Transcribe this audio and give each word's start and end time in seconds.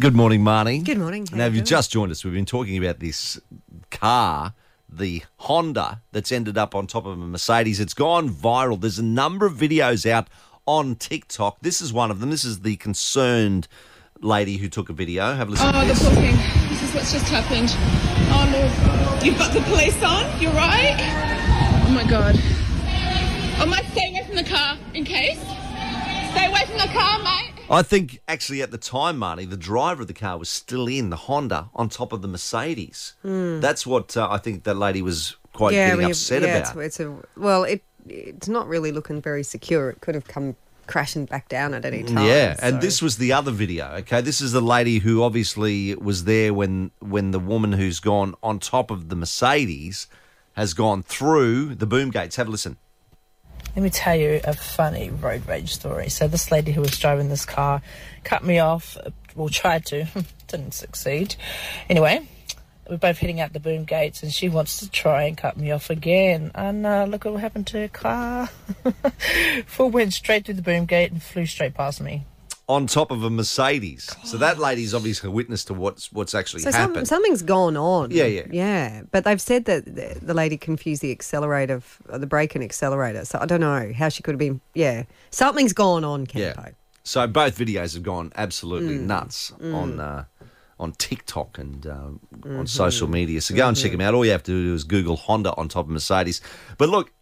Good 0.00 0.14
morning, 0.16 0.40
Marnie. 0.42 0.84
Good 0.84 0.98
morning. 0.98 1.24
How 1.30 1.36
Now, 1.36 1.46
if 1.46 1.54
you've 1.54 1.64
just 1.64 1.92
joined 1.92 2.10
us, 2.10 2.24
we've 2.24 2.34
been 2.34 2.44
talking 2.44 2.76
about 2.76 2.98
this 2.98 3.40
car, 3.92 4.54
the 4.88 5.22
Honda, 5.36 6.02
that's 6.10 6.32
ended 6.32 6.58
up 6.58 6.74
on 6.74 6.88
top 6.88 7.06
of 7.06 7.12
a 7.12 7.16
Mercedes. 7.26 7.78
It's 7.78 7.94
gone 7.94 8.28
viral. 8.28 8.80
There's 8.80 8.98
a 8.98 9.04
number 9.04 9.46
of 9.46 9.54
videos 9.54 10.04
out 10.10 10.26
on 10.66 10.96
TikTok. 10.96 11.58
This 11.60 11.80
is 11.80 11.92
one 11.92 12.10
of 12.10 12.18
them. 12.18 12.30
This 12.30 12.44
is 12.44 12.60
the 12.62 12.74
concerned 12.76 13.68
lady 14.20 14.56
who 14.56 14.68
took 14.68 14.88
a 14.88 14.92
video. 14.92 15.32
Have 15.34 15.46
a 15.46 15.52
listen 15.52 15.68
Oh, 15.68 15.80
to 15.80 15.86
the 15.86 15.94
this. 15.94 16.02
booking. 16.08 16.36
This 16.68 16.82
is 16.82 16.94
what's 16.94 17.12
just 17.12 17.28
happened. 17.28 17.68
Oh, 18.34 18.48
no. 18.50 19.24
You've 19.24 19.38
got 19.38 19.52
the 19.54 19.60
police 19.60 20.02
on? 20.02 20.40
You're 20.40 20.50
right? 20.52 20.96
Oh, 21.86 21.90
my 21.94 22.02
God. 22.02 22.34
Am 22.34 23.62
I 23.62 23.76
might 23.76 23.84
stay 23.92 24.10
away 24.10 24.24
from 24.26 24.34
the 24.34 24.44
car 24.44 24.76
in 24.92 25.04
case. 25.04 25.38
Stay 25.38 26.46
away 26.46 26.64
from 26.66 26.78
the 26.78 26.92
car, 26.92 27.20
mate. 27.22 27.51
I 27.72 27.82
think 27.82 28.20
actually 28.28 28.60
at 28.60 28.70
the 28.70 28.78
time, 28.78 29.18
Marnie, 29.18 29.48
the 29.48 29.56
driver 29.56 30.02
of 30.02 30.08
the 30.08 30.14
car 30.14 30.36
was 30.36 30.50
still 30.50 30.86
in 30.86 31.10
the 31.10 31.16
Honda 31.16 31.70
on 31.74 31.88
top 31.88 32.12
of 32.12 32.20
the 32.20 32.28
Mercedes. 32.28 33.14
That's 33.24 33.86
what 33.86 34.16
uh, 34.16 34.28
I 34.30 34.38
think 34.38 34.64
that 34.64 34.74
lady 34.74 35.00
was 35.00 35.36
quite 35.54 35.72
getting 35.72 35.98
we- 35.98 36.10
upset 36.10 36.42
yeah, 36.42 36.58
about. 36.58 36.76
It's, 36.76 36.98
it's 36.98 37.00
a 37.00 37.16
well, 37.36 37.64
it 37.64 37.82
it's 38.06 38.48
not 38.48 38.68
really 38.68 38.92
looking 38.92 39.22
very 39.22 39.42
secure. 39.42 39.88
It 39.90 40.00
could 40.00 40.14
have 40.14 40.26
come 40.26 40.56
crashing 40.86 41.24
back 41.24 41.48
down 41.48 41.72
at 41.72 41.84
any 41.84 42.02
time. 42.02 42.26
Yeah, 42.26 42.56
and 42.60 42.80
this 42.80 43.00
was 43.00 43.16
the 43.16 43.32
other 43.32 43.50
video. 43.50 43.86
Okay, 44.00 44.20
this 44.20 44.40
is 44.40 44.52
the 44.52 44.60
lady 44.60 44.98
who 44.98 45.22
obviously 45.22 45.94
was 45.94 46.24
there 46.24 46.52
when 46.52 46.90
when 47.00 47.30
the 47.30 47.40
woman 47.40 47.72
who's 47.72 48.00
gone 48.00 48.34
on 48.42 48.58
top 48.58 48.90
of 48.90 49.08
the 49.08 49.16
Mercedes 49.16 50.08
has 50.54 50.74
gone 50.74 51.02
through 51.02 51.74
the 51.76 51.86
boom 51.86 52.10
gates. 52.10 52.36
Have 52.36 52.48
a 52.48 52.50
listen. 52.50 52.76
Let 53.74 53.82
me 53.82 53.90
tell 53.90 54.14
you 54.14 54.40
a 54.44 54.52
funny 54.52 55.08
road 55.08 55.46
rage 55.48 55.72
story. 55.72 56.10
So 56.10 56.28
this 56.28 56.50
lady 56.50 56.72
who 56.72 56.82
was 56.82 56.98
driving 56.98 57.30
this 57.30 57.46
car 57.46 57.80
cut 58.22 58.44
me 58.44 58.58
off, 58.58 58.98
well 59.34 59.48
tried 59.48 59.86
to, 59.86 60.06
didn't 60.46 60.74
succeed. 60.74 61.36
Anyway, 61.88 62.28
we're 62.88 62.98
both 62.98 63.16
heading 63.16 63.40
out 63.40 63.54
the 63.54 63.60
boom 63.60 63.84
gates 63.84 64.22
and 64.22 64.30
she 64.30 64.50
wants 64.50 64.80
to 64.80 64.90
try 64.90 65.22
and 65.22 65.38
cut 65.38 65.56
me 65.56 65.70
off 65.70 65.88
again. 65.88 66.50
And 66.54 66.84
uh, 66.84 67.04
look 67.04 67.24
what 67.24 67.40
happened 67.40 67.66
to 67.68 67.78
her 67.78 67.88
car. 67.88 68.50
Full 69.66 69.90
went 69.90 70.12
straight 70.12 70.44
through 70.44 70.54
the 70.54 70.62
boom 70.62 70.84
gate 70.84 71.10
and 71.10 71.22
flew 71.22 71.46
straight 71.46 71.72
past 71.72 72.02
me. 72.02 72.26
On 72.72 72.86
top 72.86 73.10
of 73.10 73.22
a 73.22 73.28
Mercedes. 73.30 74.08
So 74.24 74.36
that 74.38 74.58
lady's 74.58 74.94
obviously 74.94 75.28
a 75.28 75.30
witness 75.30 75.64
to 75.66 75.74
what's 75.74 76.10
what's 76.12 76.34
actually 76.34 76.62
So 76.62 76.70
some, 76.70 77.04
something's 77.04 77.42
gone 77.42 77.76
on. 77.76 78.10
Yeah, 78.10 78.24
yeah. 78.24 78.46
yeah. 78.50 79.02
But 79.10 79.24
they've 79.24 79.40
said 79.40 79.66
that 79.66 79.84
the, 79.84 80.18
the 80.22 80.34
lady 80.34 80.56
confused 80.56 81.02
the 81.02 81.10
accelerator, 81.12 81.76
f- 81.76 82.00
uh, 82.08 82.18
the 82.18 82.26
brake 82.26 82.54
and 82.54 82.64
accelerator. 82.64 83.24
So 83.24 83.38
I 83.42 83.46
don't 83.46 83.60
know 83.60 83.92
how 83.94 84.08
she 84.08 84.22
could 84.22 84.32
have 84.34 84.38
been. 84.46 84.60
Yeah, 84.74 85.04
something's 85.30 85.72
gone 85.74 86.04
on, 86.04 86.26
yeah. 86.34 86.54
So 87.04 87.26
both 87.26 87.58
videos 87.58 87.94
have 87.94 88.04
gone 88.04 88.32
absolutely 88.36 88.96
Mm. 88.98 89.06
nuts 89.06 89.52
on 89.60 90.00
uh, 90.00 90.24
on 90.78 90.92
TikTok 90.92 91.58
and 91.58 91.86
uh, 91.86 91.90
Mm-hmm. 92.42 92.58
on 92.60 92.66
social 92.66 93.08
media. 93.08 93.40
So 93.40 93.54
go 93.54 93.68
and 93.68 93.76
check 93.76 93.92
them 93.92 94.00
out. 94.00 94.14
All 94.14 94.24
you 94.24 94.32
have 94.32 94.42
to 94.44 94.50
do 94.68 94.74
is 94.74 94.84
Google 94.84 95.16
Honda 95.16 95.52
on 95.56 95.68
top 95.68 95.84
of 95.86 95.90
Mercedes. 95.90 96.40
But 96.78 96.88
look, 96.88 97.12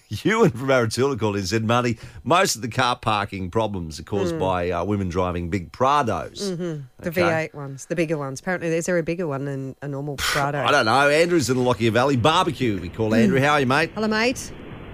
Ewan 0.24 0.50
from 0.50 0.68
Aratula 0.68 1.18
called 1.18 1.36
in 1.36 1.40
and 1.40 1.48
said, 1.48 1.64
Marty, 1.64 1.98
most 2.24 2.56
of 2.56 2.62
the 2.62 2.68
car 2.68 2.96
parking 2.96 3.50
problems 3.50 3.98
are 3.98 4.02
Mm. 4.02 4.06
caused 4.06 4.38
by 4.38 4.70
uh, 4.70 4.84
women 4.84 5.08
driving 5.08 5.50
big 5.50 5.72
Prados. 5.72 6.56
The 6.56 7.08
Okay. 7.08 7.20
V8 7.22 7.54
ones, 7.54 7.86
the 7.86 7.96
bigger 7.96 8.18
ones. 8.18 8.40
Apparently, 8.40 8.68
is 8.68 8.86
there 8.86 8.98
a 8.98 9.02
bigger 9.02 9.26
one 9.26 9.44
than 9.44 9.76
a 9.82 9.88
normal 9.88 10.16
Prado? 10.18 10.58
I 10.62 10.70
don't 10.70 10.86
know. 10.86 11.08
Andrew's 11.08 11.48
in 11.50 11.56
the 11.56 11.62
Lockyer 11.62 11.90
Valley 11.90 12.16
barbecue. 12.16 12.80
We 12.80 12.88
call 12.88 13.14
Andrew. 13.14 13.38
Mm. 13.38 13.42
How 13.44 13.52
are 13.54 13.60
you, 13.60 13.66
mate? 13.66 13.90
Hello, 13.94 14.08
mate. 14.08 14.52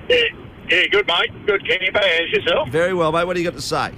Yeah, 0.08 0.16
yeah, 0.70 0.86
good 0.90 1.06
mate, 1.06 1.30
good 1.46 1.66
Campo 1.68 1.98
as 2.00 2.30
yourself. 2.30 2.68
Very 2.70 2.94
well, 2.94 3.12
mate. 3.12 3.24
What 3.26 3.34
do 3.36 3.42
you 3.42 3.50
got 3.50 3.56
to 3.56 3.62
say? 3.62 3.92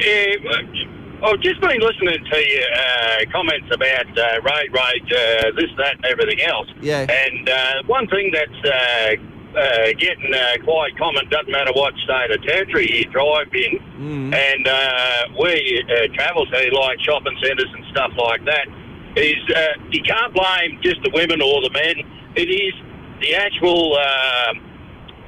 Yeah, 0.00 0.34
I've 1.24 1.40
just 1.40 1.60
been 1.60 1.80
listening 1.80 2.24
to 2.30 2.38
your 2.38 2.72
uh, 2.74 3.32
comments 3.32 3.66
about 3.72 4.06
uh, 4.16 4.40
road 4.42 4.70
rage, 4.72 5.12
uh, 5.12 5.50
this, 5.56 5.70
that, 5.76 5.96
and 5.96 6.04
everything 6.04 6.40
else. 6.42 6.68
Yeah. 6.80 7.06
And 7.10 7.48
uh, 7.48 7.82
one 7.86 8.06
thing 8.06 8.30
that's 8.32 9.18
uh, 9.56 9.86
getting 9.98 10.32
uh, 10.34 10.62
quite 10.64 10.96
common, 10.98 11.28
doesn't 11.30 11.50
matter 11.50 11.72
what 11.72 11.94
state 12.04 12.30
or 12.30 12.38
territory 12.38 12.88
you 12.92 13.04
drive 13.10 13.52
in, 13.54 13.78
Mm. 13.98 14.32
and 14.34 14.68
uh, 14.68 15.22
we 15.40 15.84
uh, 15.90 16.06
travel 16.14 16.46
to 16.46 16.70
like 16.72 17.00
shopping 17.00 17.36
centres 17.42 17.66
and 17.74 17.84
stuff 17.90 18.12
like 18.16 18.44
that, 18.44 18.66
is 19.16 19.36
uh, 19.56 19.66
you 19.90 20.02
can't 20.02 20.32
blame 20.32 20.78
just 20.82 21.02
the 21.02 21.10
women 21.12 21.42
or 21.42 21.60
the 21.62 21.70
men. 21.70 21.96
It 22.36 22.48
is 22.48 22.74
the 23.20 23.34
actual. 23.34 23.96
um 23.98 24.64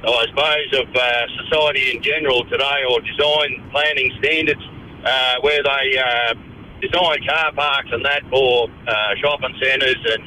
I 0.03 0.25
suppose, 0.29 0.81
of 0.81 0.95
uh, 0.95 1.27
society 1.45 1.95
in 1.95 2.01
general 2.01 2.43
today, 2.45 2.81
or 2.89 3.01
design 3.01 3.61
planning 3.69 4.11
standards, 4.17 4.63
uh, 5.05 5.35
where 5.41 5.61
they 5.61 5.95
uh, 5.95 6.33
design 6.81 7.19
car 7.29 7.51
parks 7.53 7.89
and 7.91 8.03
that 8.03 8.23
for 8.31 8.67
uh, 8.87 8.93
shopping 9.21 9.53
centres 9.61 10.01
and, 10.09 10.23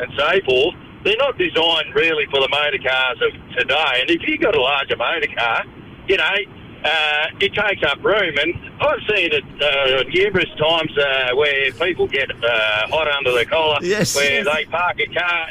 and 0.00 0.10
so 0.16 0.30
forth. 0.46 0.74
They're 1.04 1.16
not 1.18 1.38
designed 1.38 1.94
really 1.94 2.26
for 2.26 2.40
the 2.40 2.48
motor 2.48 2.78
cars 2.82 3.18
of 3.22 3.56
today. 3.56 4.00
And 4.00 4.10
if 4.10 4.22
you've 4.26 4.40
got 4.40 4.54
a 4.56 4.60
larger 4.60 4.96
motor 4.96 5.28
car, 5.36 5.64
you 6.08 6.16
know, 6.16 6.24
uh, 6.84 7.26
it 7.40 7.54
takes 7.54 7.82
up 7.84 8.02
room. 8.04 8.36
And 8.38 8.54
I've 8.80 9.00
seen 9.08 9.30
it 9.32 9.44
uh, 9.62 10.02
numerous 10.08 10.50
times 10.58 10.96
uh, 10.98 11.34
where 11.36 11.72
people 11.72 12.06
get 12.08 12.30
uh, 12.30 12.88
hot 12.88 13.08
under 13.08 13.32
the 13.32 13.44
collar, 13.46 13.78
Yes. 13.82 14.14
where 14.16 14.44
they 14.44 14.64
park 14.66 14.98
a 15.00 15.06
car 15.06 15.50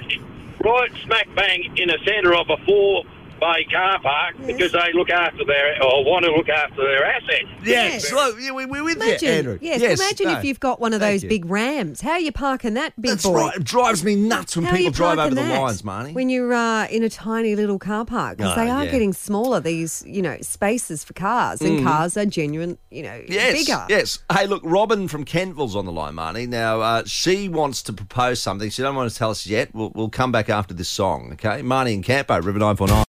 right 0.64 0.92
smack 1.04 1.28
bang 1.36 1.72
in 1.78 1.88
the 1.88 1.98
centre 2.04 2.34
of 2.36 2.50
a 2.50 2.58
four 2.66 3.04
bay 3.40 3.66
car 3.72 4.00
park 4.02 4.36
because 4.46 4.72
they 4.72 4.92
look 4.94 5.10
after 5.10 5.44
their 5.46 5.82
or 5.84 6.04
want 6.06 6.26
to 6.26 6.32
look 6.32 6.50
after 6.50 6.76
their 6.84 7.06
assets. 7.06 7.48
Yes. 7.64 8.12
Look, 8.12 8.38
yeah, 8.40 8.52
we, 8.52 8.66
we're 8.66 8.84
with 8.84 8.98
Imagine, 8.98 9.28
you, 9.28 9.34
Andrew. 9.36 9.60
yes, 9.62 10.00
imagine 10.00 10.28
no. 10.28 10.38
if 10.40 10.44
you've 10.46 10.60
got 10.60 10.80
one 10.80 10.94
of 10.94 11.00
those 11.00 11.24
big 11.24 11.46
Rams. 11.46 12.02
How 12.02 12.12
are 12.12 12.20
you 12.20 12.32
parking 12.32 12.74
that 12.76 13.00
big 13.00 13.12
That's 13.12 13.24
boy? 13.24 13.34
right. 13.38 13.56
It 13.56 13.64
drives 13.64 14.04
me 14.04 14.16
nuts 14.16 14.56
when 14.56 14.66
How 14.66 14.76
people 14.76 14.92
drive 14.92 15.20
over 15.20 15.36
parking 15.36 15.54
the 15.54 15.60
lines, 15.60 15.82
Marnie. 15.82 16.14
When 16.14 16.30
you're 16.30 16.54
uh, 16.54 16.88
in 16.88 17.04
a 17.04 17.10
tiny 17.10 17.56
little 17.56 17.80
car 17.80 18.06
park, 18.06 18.38
because 18.38 18.54
Oh, 18.54 18.56
they 18.64 18.70
are 18.70 18.86
yeah. 18.86 18.92
getting 18.92 19.14
smaller. 19.14 19.60
These, 19.60 20.04
you 20.08 20.22
know, 20.22 20.38
spaces 20.42 21.04
for 21.04 21.14
cars, 21.14 21.62
and 21.62 21.84
cars 21.84 22.16
are 22.18 22.26
genuine, 22.26 22.78
you 22.92 23.04
know, 23.04 23.10
Mm. 23.10 23.30
Yes, 23.30 23.54
bigger. 23.66 23.86
yes. 23.90 24.20
Hey, 24.32 24.48
look, 24.48 24.62
Robin 24.64 25.08
from 25.08 25.26
Kentville's 25.26 25.76
on 25.76 25.86
the 25.86 25.92
line, 25.92 26.14
Marnie. 26.14 26.48
Now, 26.48 26.82
uh, 26.82 27.04
she 27.06 27.50
wants 27.50 27.82
to 27.84 27.94
propose 27.94 28.42
something. 28.42 28.70
She 28.70 28.82
don't 28.82 28.96
want 28.96 29.12
to 29.12 29.18
tell 29.18 29.30
us 29.32 29.46
yet. 29.48 29.74
We'll, 29.74 29.92
we'll 29.96 30.10
come 30.10 30.32
back 30.32 30.50
after 30.50 30.74
this 30.74 30.88
song, 30.90 31.30
okay? 31.34 31.62
Marnie 31.62 31.94
and 31.96 32.04
Campo, 32.04 32.36
River 32.36 32.60
949. 32.60 33.04